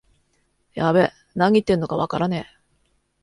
[0.73, 2.61] やべえ、なに言ってんのかわからねえ